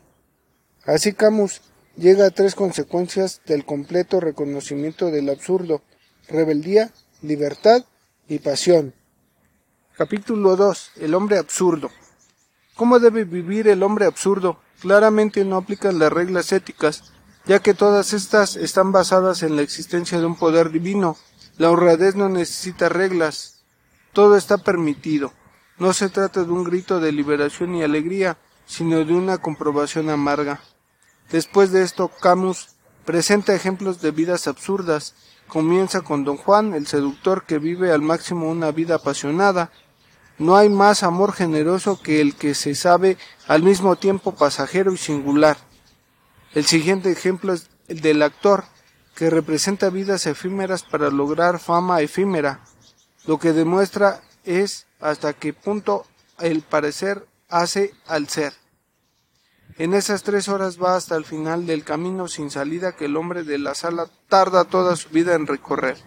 Así 0.85 1.13
Camus 1.13 1.61
llega 1.97 2.27
a 2.27 2.31
tres 2.31 2.55
consecuencias 2.55 3.43
del 3.47 3.65
completo 3.65 4.21
reconocimiento 4.21 5.11
del 5.11 5.29
absurdo, 5.29 5.83
rebeldía, 6.29 6.91
libertad 7.23 7.85
y 8.29 8.39
pasión. 8.39 8.95
Capítulo 10.01 10.57
2. 10.57 10.93
El 11.01 11.15
hombre 11.15 11.37
absurdo. 11.37 11.91
¿Cómo 12.75 13.01
debe 13.01 13.25
vivir 13.25 13.69
el 13.69 13.83
hombre 13.83 14.07
absurdo? 14.07 14.59
Claramente 14.81 15.45
no 15.45 15.59
aplica 15.59 15.93
las 15.93 16.11
reglas 16.11 16.53
éticas, 16.53 17.13
ya 17.45 17.59
que 17.59 17.75
todas 17.75 18.15
estas 18.15 18.57
están 18.57 18.93
basadas 18.93 19.43
en 19.43 19.57
la 19.57 19.61
existencia 19.61 20.19
de 20.19 20.25
un 20.25 20.37
poder 20.37 20.71
divino. 20.71 21.19
La 21.59 21.71
honradez 21.71 22.17
no 22.17 22.31
necesita 22.31 22.89
reglas, 22.89 23.61
todo 24.15 24.39
está 24.39 24.57
permitido. 24.57 25.35
No 25.77 25.93
se 25.93 26.09
trata 26.09 26.45
de 26.45 26.51
un 26.51 26.65
grito 26.65 26.99
de 26.99 27.13
liberación 27.13 27.75
y 27.75 27.83
alegría, 27.83 28.39
sino 28.65 29.05
de 29.05 29.13
una 29.13 29.37
comprobación 29.37 30.09
amarga. 30.09 30.63
Después 31.31 31.73
de 31.73 31.83
esto, 31.83 32.09
Camus 32.09 32.71
presenta 33.05 33.55
ejemplos 33.55 34.01
de 34.01 34.13
vidas 34.13 34.49
absurdas. 34.49 35.15
Comienza 35.47 36.01
con 36.01 36.25
Don 36.25 36.39
Juan, 36.39 36.73
el 36.73 36.87
seductor 36.87 37.45
que 37.45 37.59
vive 37.59 37.93
al 37.93 38.01
máximo 38.01 38.49
una 38.49 38.71
vida 38.71 38.95
apasionada. 38.95 39.71
No 40.41 40.57
hay 40.57 40.71
más 40.71 41.03
amor 41.03 41.35
generoso 41.35 42.01
que 42.01 42.23
el 42.23 42.35
que 42.35 42.55
se 42.55 42.75
sabe 42.75 43.19
al 43.47 43.63
mismo 43.63 43.97
tiempo 43.97 44.35
pasajero 44.35 44.91
y 44.95 44.97
singular. 44.97 45.59
El 46.55 46.65
siguiente 46.65 47.13
ejemplo 47.13 47.53
es 47.53 47.69
el 47.89 48.01
del 48.01 48.23
actor, 48.23 48.65
que 49.15 49.29
representa 49.29 49.91
vidas 49.91 50.25
efímeras 50.25 50.83
para 50.83 51.11
lograr 51.11 51.59
fama 51.59 52.01
efímera. 52.01 52.61
Lo 53.27 53.39
que 53.39 53.53
demuestra 53.53 54.23
es 54.45 54.87
hasta 54.99 55.35
qué 55.35 55.53
punto 55.53 56.07
el 56.39 56.63
parecer 56.63 57.27
hace 57.51 57.93
al 58.07 58.27
ser. 58.31 58.55
En 59.77 59.93
esas 59.93 60.23
tres 60.23 60.49
horas 60.49 60.83
va 60.83 60.97
hasta 60.97 61.17
el 61.17 61.27
final 61.27 61.67
del 61.67 61.85
camino 61.85 62.29
sin 62.29 62.51
salida 62.51 62.97
que 62.97 63.05
el 63.05 63.19
hombre 63.19 63.43
de 63.45 63.59
la 63.59 63.75
sala 63.75 64.09
tarda 64.31 64.65
toda 64.65 64.97
su 64.97 65.11
vida 65.11 65.35
en 65.35 65.47
recorrer. 65.47 65.99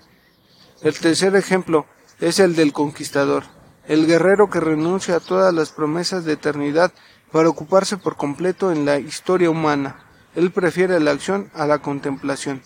El 0.81 0.97
tercer 0.97 1.35
ejemplo 1.35 1.85
es 2.19 2.39
el 2.39 2.55
del 2.55 2.73
conquistador, 2.73 3.43
el 3.87 4.07
guerrero 4.07 4.49
que 4.49 4.59
renuncia 4.59 5.17
a 5.17 5.19
todas 5.19 5.53
las 5.53 5.71
promesas 5.71 6.25
de 6.25 6.33
eternidad 6.33 6.91
para 7.31 7.49
ocuparse 7.49 7.97
por 7.97 8.15
completo 8.15 8.71
en 8.71 8.85
la 8.85 8.99
historia 8.99 9.49
humana. 9.49 10.05
Él 10.35 10.51
prefiere 10.51 10.99
la 10.99 11.11
acción 11.11 11.49
a 11.53 11.65
la 11.65 11.79
contemplación, 11.79 12.61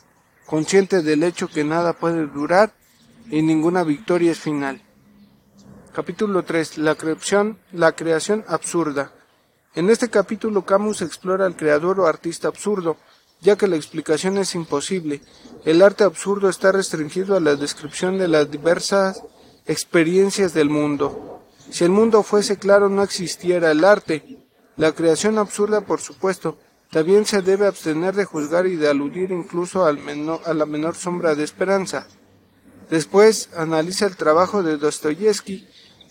consciente 0.45 1.01
del 1.01 1.23
hecho 1.23 1.47
que 1.47 1.63
nada 1.63 1.93
puede 1.93 2.27
durar 2.27 2.73
y 3.29 3.41
ninguna 3.41 3.83
victoria 3.83 4.31
es 4.31 4.39
final. 4.39 4.81
Capítulo 5.93 6.43
3. 6.43 6.77
La 6.77 6.95
creación, 6.95 7.57
la 7.71 7.93
creación 7.93 8.45
absurda. 8.47 9.11
En 9.73 9.89
este 9.89 10.09
capítulo 10.09 10.63
Camus 10.63 11.01
explora 11.01 11.45
al 11.45 11.55
creador 11.55 11.99
o 11.99 12.07
artista 12.07 12.47
absurdo, 12.47 12.97
ya 13.41 13.55
que 13.55 13.67
la 13.67 13.75
explicación 13.75 14.37
es 14.37 14.55
imposible. 14.55 15.21
El 15.65 15.81
arte 15.81 16.03
absurdo 16.03 16.49
está 16.49 16.71
restringido 16.71 17.35
a 17.35 17.39
la 17.39 17.55
descripción 17.55 18.17
de 18.17 18.27
las 18.27 18.49
diversas 18.49 19.23
experiencias 19.67 20.53
del 20.53 20.69
mundo. 20.69 21.43
Si 21.69 21.83
el 21.83 21.91
mundo 21.91 22.23
fuese 22.23 22.57
claro 22.57 22.89
no 22.89 23.03
existiera 23.03 23.71
el 23.71 23.83
arte. 23.83 24.37
La 24.77 24.93
creación 24.93 25.37
absurda, 25.37 25.81
por 25.81 26.01
supuesto, 26.01 26.57
también 26.91 27.25
se 27.25 27.41
debe 27.41 27.67
abstener 27.67 28.15
de 28.15 28.25
juzgar 28.25 28.67
y 28.67 28.75
de 28.75 28.87
aludir 28.87 29.31
incluso 29.31 29.85
a 29.85 29.93
la 29.93 30.65
menor 30.65 30.95
sombra 30.95 31.35
de 31.35 31.43
esperanza. 31.43 32.07
Después 32.89 33.49
analiza 33.57 34.05
el 34.05 34.15
trabajo 34.15 34.63
de 34.63 34.77
Dostoyevsky, 34.77 35.67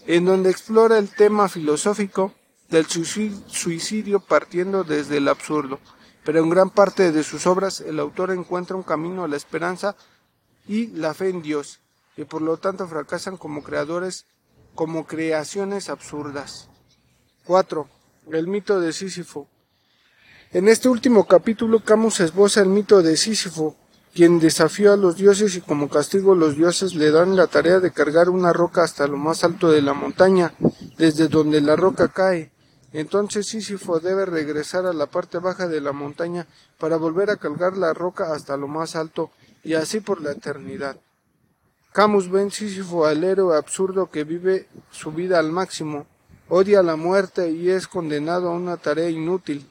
en 0.06 0.26
donde 0.26 0.50
explora 0.50 0.98
el 0.98 1.08
tema 1.08 1.48
filosófico 1.48 2.34
del 2.68 2.86
suicidio 2.86 4.20
partiendo 4.20 4.84
desde 4.84 5.16
el 5.18 5.28
absurdo, 5.28 5.78
pero 6.24 6.40
en 6.40 6.50
gran 6.50 6.70
parte 6.70 7.12
de 7.12 7.22
sus 7.22 7.46
obras 7.46 7.80
el 7.80 7.98
autor 7.98 8.30
encuentra 8.32 8.76
un 8.76 8.82
camino 8.82 9.24
a 9.24 9.28
la 9.28 9.36
esperanza 9.36 9.96
y 10.68 10.88
la 10.88 11.14
fe 11.14 11.30
en 11.30 11.42
Dios, 11.42 11.80
y 12.16 12.24
por 12.24 12.42
lo 12.42 12.56
tanto 12.56 12.86
fracasan 12.88 13.36
como 13.36 13.62
creadores, 13.62 14.24
como 14.74 15.06
creaciones 15.06 15.88
absurdas. 15.88 16.68
4. 17.44 17.88
El 18.32 18.48
mito 18.48 18.80
de 18.80 18.92
Sísifo. 18.92 19.48
En 20.52 20.68
este 20.68 20.88
último 20.88 21.26
capítulo 21.26 21.84
Camus 21.84 22.20
esboza 22.20 22.60
el 22.60 22.68
mito 22.68 23.02
de 23.02 23.16
Sísifo, 23.16 23.76
quien 24.14 24.38
desafió 24.38 24.92
a 24.92 24.96
los 24.96 25.16
dioses 25.16 25.56
y 25.56 25.60
como 25.60 25.88
castigo 25.88 26.34
los 26.34 26.56
dioses 26.56 26.94
le 26.94 27.10
dan 27.10 27.36
la 27.36 27.46
tarea 27.48 27.80
de 27.80 27.92
cargar 27.92 28.30
una 28.30 28.52
roca 28.52 28.82
hasta 28.82 29.06
lo 29.06 29.18
más 29.18 29.44
alto 29.44 29.70
de 29.70 29.82
la 29.82 29.92
montaña, 29.92 30.54
desde 30.96 31.28
donde 31.28 31.60
la 31.60 31.76
roca 31.76 32.08
cae. 32.08 32.50
Entonces 32.92 33.46
Sísifo 33.48 34.00
debe 34.00 34.24
regresar 34.24 34.86
a 34.86 34.94
la 34.94 35.06
parte 35.06 35.38
baja 35.38 35.68
de 35.68 35.82
la 35.82 35.92
montaña 35.92 36.46
para 36.78 36.96
volver 36.96 37.28
a 37.30 37.36
cargar 37.36 37.76
la 37.76 37.92
roca 37.92 38.32
hasta 38.32 38.56
lo 38.56 38.68
más 38.68 38.96
alto 38.96 39.30
y 39.62 39.74
así 39.74 40.00
por 40.00 40.22
la 40.22 40.32
eternidad. 40.32 40.96
Camus 41.96 42.30
ve 42.30 42.42
en 42.42 42.50
Sísifo 42.50 43.06
al 43.06 43.24
héroe 43.24 43.56
absurdo 43.56 44.10
que 44.10 44.24
vive 44.24 44.68
su 44.90 45.12
vida 45.12 45.38
al 45.38 45.50
máximo, 45.50 46.04
odia 46.50 46.82
la 46.82 46.94
muerte 46.94 47.50
y 47.50 47.70
es 47.70 47.88
condenado 47.88 48.50
a 48.50 48.54
una 48.54 48.76
tarea 48.76 49.08
inútil. 49.08 49.66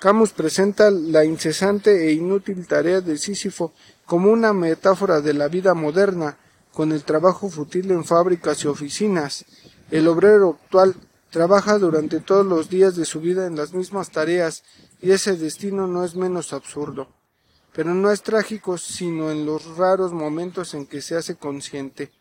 Camus 0.00 0.32
presenta 0.32 0.90
la 0.90 1.24
incesante 1.24 2.08
e 2.08 2.14
inútil 2.14 2.66
tarea 2.66 3.00
de 3.00 3.16
Sísifo 3.16 3.72
como 4.06 4.32
una 4.32 4.52
metáfora 4.52 5.20
de 5.20 5.34
la 5.34 5.46
vida 5.46 5.72
moderna, 5.72 6.36
con 6.72 6.90
el 6.90 7.04
trabajo 7.04 7.48
fútil 7.48 7.92
en 7.92 8.04
fábricas 8.04 8.64
y 8.64 8.66
oficinas. 8.66 9.44
El 9.92 10.08
obrero 10.08 10.58
actual 10.64 10.96
trabaja 11.30 11.78
durante 11.78 12.18
todos 12.18 12.44
los 12.44 12.70
días 12.70 12.96
de 12.96 13.04
su 13.04 13.20
vida 13.20 13.46
en 13.46 13.54
las 13.54 13.72
mismas 13.72 14.10
tareas, 14.10 14.64
y 15.00 15.12
ese 15.12 15.36
destino 15.36 15.86
no 15.86 16.02
es 16.02 16.16
menos 16.16 16.52
absurdo. 16.52 17.06
Pero 17.74 17.94
no 17.94 18.10
es 18.10 18.22
trágico 18.22 18.78
sino 18.78 19.30
en 19.30 19.46
los 19.46 19.76
raros 19.76 20.12
momentos 20.12 20.74
en 20.74 20.86
que 20.86 21.00
se 21.00 21.16
hace 21.16 21.36
consciente. 21.36 22.12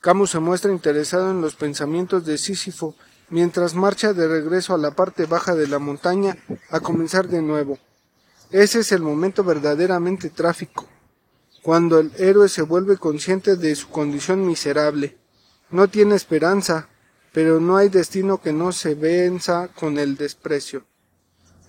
Camus 0.00 0.30
se 0.30 0.40
muestra 0.40 0.72
interesado 0.72 1.30
en 1.30 1.40
los 1.40 1.54
pensamientos 1.54 2.26
de 2.26 2.36
Sísifo 2.36 2.96
mientras 3.30 3.74
marcha 3.74 4.12
de 4.12 4.28
regreso 4.28 4.74
a 4.74 4.78
la 4.78 4.90
parte 4.90 5.26
baja 5.26 5.54
de 5.54 5.66
la 5.66 5.78
montaña 5.78 6.36
a 6.70 6.80
comenzar 6.80 7.28
de 7.28 7.40
nuevo. 7.40 7.78
Ese 8.50 8.80
es 8.80 8.92
el 8.92 9.00
momento 9.00 9.42
verdaderamente 9.42 10.28
trágico, 10.28 10.86
cuando 11.62 11.98
el 11.98 12.12
héroe 12.18 12.50
se 12.50 12.60
vuelve 12.60 12.98
consciente 12.98 13.56
de 13.56 13.74
su 13.74 13.88
condición 13.88 14.46
miserable. 14.46 15.16
No 15.70 15.88
tiene 15.88 16.16
esperanza, 16.16 16.88
pero 17.32 17.60
no 17.60 17.78
hay 17.78 17.88
destino 17.88 18.42
que 18.42 18.52
no 18.52 18.72
se 18.72 18.94
venza 18.94 19.68
con 19.68 19.98
el 19.98 20.16
desprecio. 20.16 20.84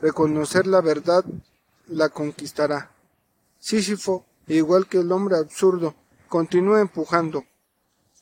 Reconocer 0.02 0.68
la 0.68 0.82
verdad 0.82 1.24
la 1.94 2.10
conquistará. 2.10 2.92
Sísifo, 3.60 4.26
igual 4.48 4.88
que 4.88 5.00
el 5.00 5.12
hombre 5.12 5.38
absurdo, 5.38 5.96
continúa 6.28 6.82
empujando. 6.82 7.46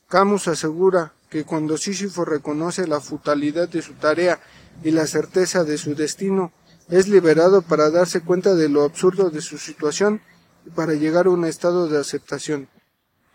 Camus 0.07 0.47
asegura 0.47 1.13
que 1.29 1.45
cuando 1.45 1.77
Sísifo 1.77 2.25
reconoce 2.25 2.85
la 2.85 2.99
futilidad 2.99 3.69
de 3.69 3.81
su 3.81 3.93
tarea 3.93 4.39
y 4.83 4.91
la 4.91 5.07
certeza 5.07 5.63
de 5.63 5.77
su 5.77 5.95
destino, 5.95 6.51
es 6.89 7.07
liberado 7.07 7.61
para 7.61 7.89
darse 7.89 8.21
cuenta 8.21 8.53
de 8.53 8.67
lo 8.67 8.83
absurdo 8.83 9.29
de 9.29 9.41
su 9.41 9.57
situación 9.57 10.21
y 10.65 10.71
para 10.71 10.93
llegar 10.93 11.27
a 11.27 11.29
un 11.29 11.45
estado 11.45 11.87
de 11.87 11.97
aceptación. 11.97 12.67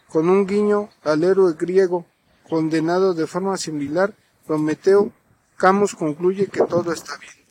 Con 0.08 0.28
un 0.28 0.46
guiño 0.46 0.90
al 1.02 1.24
héroe 1.24 1.54
griego, 1.54 2.04
condenado 2.48 3.14
de 3.14 3.26
forma 3.26 3.56
similar, 3.56 4.14
Prometeo, 4.46 5.10
Camus 5.56 5.94
concluye 5.94 6.46
que 6.48 6.60
todo 6.62 6.92
está 6.92 7.16
bien. 7.16 7.45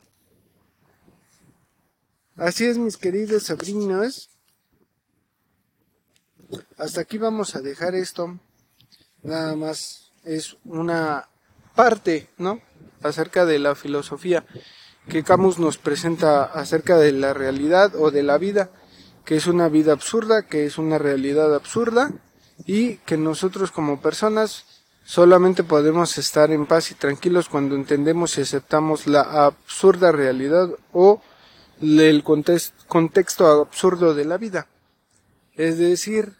Así 2.36 2.66
es, 2.66 2.76
mis 2.76 2.98
queridos 2.98 3.44
sobrinos. 3.44 4.28
Hasta 6.76 7.00
aquí 7.00 7.16
vamos 7.16 7.56
a 7.56 7.62
dejar 7.62 7.94
esto. 7.94 8.38
Nada 9.22 9.56
más 9.56 10.12
es 10.22 10.58
una 10.66 11.30
parte, 11.74 12.28
¿no? 12.36 12.60
Acerca 13.02 13.46
de 13.46 13.58
la 13.58 13.74
filosofía 13.74 14.44
que 15.08 15.24
Camus 15.24 15.58
nos 15.58 15.78
presenta 15.78 16.44
acerca 16.44 16.98
de 16.98 17.12
la 17.12 17.32
realidad 17.32 17.94
o 17.96 18.10
de 18.10 18.22
la 18.22 18.36
vida, 18.36 18.70
que 19.24 19.36
es 19.36 19.46
una 19.46 19.70
vida 19.70 19.92
absurda, 19.92 20.42
que 20.42 20.66
es 20.66 20.76
una 20.76 20.98
realidad 20.98 21.54
absurda 21.54 22.12
y 22.66 22.96
que 22.98 23.16
nosotros 23.16 23.72
como 23.72 24.02
personas 24.02 24.64
solamente 25.04 25.64
podemos 25.64 26.18
estar 26.18 26.50
en 26.50 26.66
paz 26.66 26.90
y 26.90 26.96
tranquilos 26.96 27.48
cuando 27.48 27.76
entendemos 27.76 28.36
y 28.36 28.42
aceptamos 28.42 29.06
la 29.06 29.22
absurda 29.46 30.12
realidad 30.12 30.68
o 30.92 31.22
el 31.80 32.24
contexto 32.24 33.46
absurdo 33.46 34.14
de 34.14 34.24
la 34.24 34.38
vida. 34.38 34.66
Es 35.54 35.78
decir, 35.78 36.34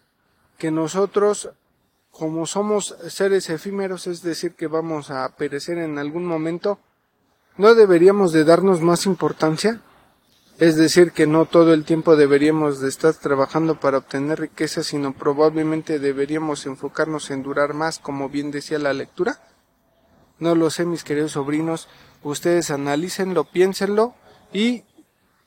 que 0.59 0.71
nosotros 0.71 1.51
como 2.17 2.47
somos 2.47 2.97
seres 3.09 3.51
efímeros, 3.51 4.07
es 4.07 4.23
decir, 4.23 4.55
que 4.55 4.69
vamos 4.69 5.11
a 5.11 5.29
perecer 5.37 5.77
en 5.77 5.99
algún 5.99 6.25
momento, 6.25 6.79
¿no 7.59 7.75
deberíamos 7.75 8.33
de 8.33 8.45
darnos 8.45 8.81
más 8.81 9.05
importancia? 9.05 9.83
Es 10.59 10.77
decir, 10.77 11.13
que 11.13 11.27
no 11.27 11.45
todo 11.45 11.75
el 11.75 11.85
tiempo 11.85 12.17
deberíamos 12.17 12.81
de 12.81 12.89
estar 12.89 13.13
trabajando 13.13 13.79
para 13.79 13.99
obtener 13.99 14.41
riqueza, 14.41 14.83
sino 14.83 15.13
probablemente 15.13 15.99
deberíamos 15.99 16.65
enfocarnos 16.65 17.31
en 17.31 17.43
durar 17.43 17.75
más, 17.75 17.99
como 17.99 18.31
bien 18.31 18.51
decía 18.51 18.79
la 18.79 18.95
lectura. 18.95 19.39
No 20.39 20.55
lo 20.55 20.71
sé, 20.71 20.87
mis 20.87 21.05
queridos 21.05 21.33
sobrinos, 21.33 21.87
ustedes 22.23 22.71
analícenlo, 22.71 23.45
piénsenlo 23.45 24.15
y 24.55 24.85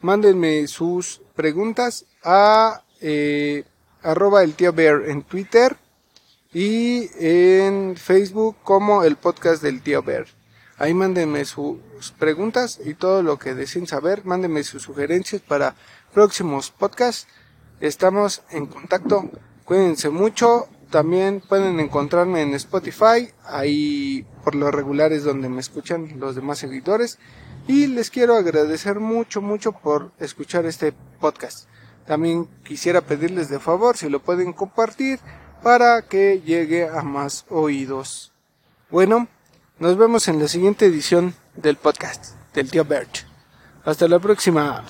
mándenme 0.02 0.68
sus 0.68 1.22
preguntas 1.36 2.06
a 2.24 2.84
eh, 3.02 3.64
arroba 4.02 4.44
el 4.44 4.54
tío 4.54 4.74
Bear 4.74 5.10
en 5.10 5.24
Twitter 5.24 5.76
y 6.54 7.10
en 7.20 7.96
Facebook 7.96 8.58
como 8.64 9.04
el 9.04 9.18
podcast 9.18 9.62
del 9.62 9.82
tío 9.82 10.02
Bear. 10.02 10.26
Ahí 10.78 10.94
mándenme 10.94 11.44
sus 11.44 11.78
preguntas 12.18 12.80
y 12.84 12.94
todo 12.94 13.22
lo 13.22 13.38
que 13.38 13.54
deseen 13.54 13.86
saber, 13.86 14.24
mándenme 14.24 14.64
sus 14.64 14.84
sugerencias 14.84 15.42
para 15.42 15.76
próximos 16.14 16.72
podcasts. 16.72 17.28
Estamos 17.82 18.44
en 18.52 18.66
contacto, 18.66 19.30
cuídense 19.66 20.10
mucho, 20.10 20.68
también 20.90 21.42
pueden 21.42 21.80
encontrarme 21.82 22.42
en 22.42 22.54
Spotify, 22.56 23.30
ahí 23.46 24.26
por 24.44 24.56
lo 24.56 24.72
regular 24.72 25.12
es 25.12 25.24
donde 25.26 25.50
me 25.50 25.60
escuchan 25.60 26.18
los 26.18 26.36
demás 26.36 26.60
seguidores 26.60 27.20
y 27.70 27.86
les 27.86 28.10
quiero 28.10 28.36
agradecer 28.36 29.00
mucho, 29.00 29.44
mucho 29.44 29.74
por 29.74 30.12
escuchar 30.18 30.66
este 30.66 30.92
podcast. 31.20 31.70
También 32.08 32.48
quisiera 32.64 33.02
pedirles 33.02 33.48
de 33.48 33.60
favor 33.60 33.96
si 33.96 34.10
lo 34.10 34.22
pueden 34.22 34.54
compartir 34.54 35.20
para 35.62 36.02
que 36.02 36.42
llegue 36.44 36.90
a 36.90 37.04
más 37.04 37.46
oídos. 37.48 38.34
Bueno, 38.90 39.28
nos 39.78 39.98
vemos 39.98 40.28
en 40.28 40.40
la 40.40 40.48
siguiente 40.48 40.88
edición 40.88 41.36
del 41.56 41.76
podcast 41.76 42.34
del 42.56 42.72
tío 42.72 42.86
Bert. 42.86 43.20
Hasta 43.86 44.08
la 44.08 44.18
próxima. 44.18 44.84